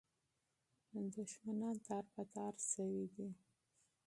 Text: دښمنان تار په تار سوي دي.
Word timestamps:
دښمنان 1.15 1.75
تار 1.85 2.05
په 2.13 2.21
تار 2.33 2.53
سوي 2.71 3.05
دي. 3.15 3.29